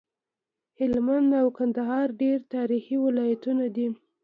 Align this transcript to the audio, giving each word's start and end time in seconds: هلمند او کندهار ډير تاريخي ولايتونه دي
هلمند 0.79 1.31
او 1.41 1.47
کندهار 1.57 2.07
ډير 2.21 2.39
تاريخي 2.55 2.97
ولايتونه 3.05 3.65
دي 3.75 3.87